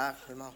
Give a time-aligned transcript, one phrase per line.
[0.00, 0.54] Ah, calmado.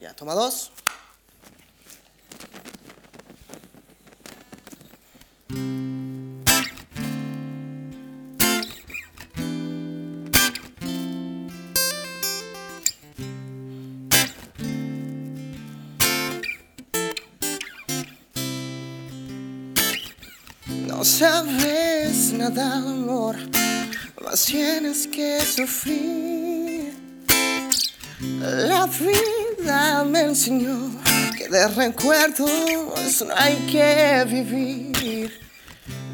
[0.00, 0.72] Ya, toma dos.
[20.96, 23.36] No sabes nada, amor,
[24.24, 26.94] más tienes que sufrir.
[28.40, 30.90] La vida me enseñó
[31.36, 32.48] que de recuerdos
[33.26, 35.38] no hay que vivir.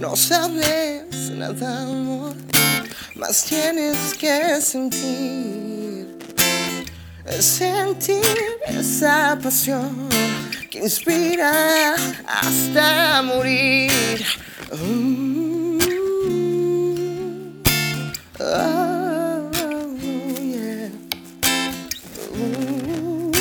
[0.00, 2.34] No sabes nada, amor,
[3.14, 6.18] más tienes que sentir.
[7.38, 8.20] Sentir
[8.66, 10.08] esa pasión
[10.72, 11.94] que inspira
[12.26, 14.24] hasta morir.
[14.70, 15.12] Oh.
[22.34, 23.32] Ooh,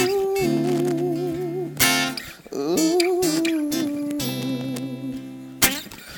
[2.51, 3.21] ooh.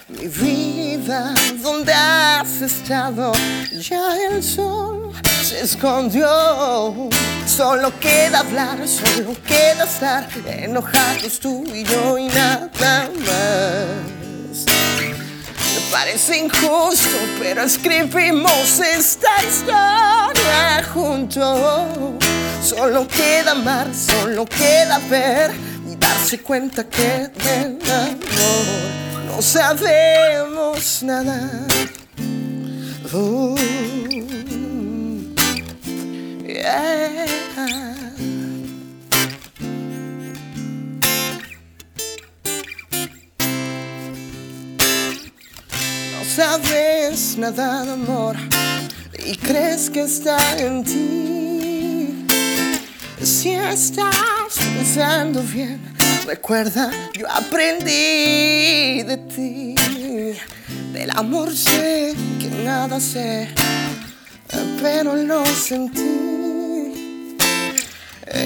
[0.10, 3.34] Mi vida, ¿dónde has estado?
[3.80, 5.03] Ya el sol
[5.44, 7.10] se escondió.
[7.46, 13.10] Solo queda hablar, solo queda estar enojados tú y yo y nada más.
[15.74, 21.60] Me parece injusto, pero escribimos esta historia juntos.
[22.64, 25.52] Solo queda amar, solo queda ver
[25.92, 31.68] y darse cuenta que del amor no sabemos nada.
[33.14, 33.56] Oh,
[46.36, 48.36] sabes nada de amor
[49.24, 52.26] y crees que está en ti.
[53.22, 55.80] Si estás pensando bien,
[56.26, 59.76] recuerda, yo aprendí de ti.
[60.92, 63.50] Del amor sé que nada sé,
[64.82, 67.36] pero lo sentí.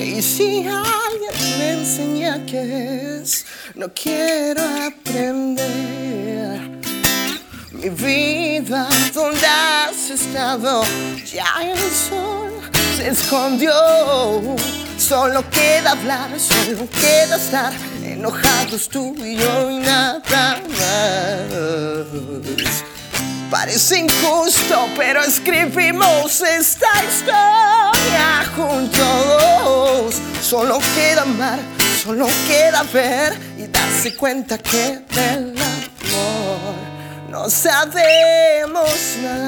[0.03, 3.45] Y si alguien me enseña qué es,
[3.75, 6.06] no quiero aprender.
[7.79, 10.83] Mi vida, ¿dónde has estado?
[11.31, 12.51] Ya el sol
[12.97, 13.71] se escondió.
[14.97, 17.71] Solo queda hablar, solo queda estar
[18.03, 21.53] enojados tú y yo y nada más.
[23.51, 30.15] Parece injusto, pero escribimos esta historia juntos.
[30.41, 31.59] Solo queda amar,
[32.03, 35.86] solo queda ver y darse cuenta que del amor
[37.37, 39.46] no sabemos nada.